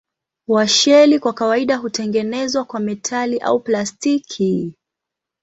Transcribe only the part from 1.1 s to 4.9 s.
kwa kawaida hutengenezwa kwa metali au plastiki.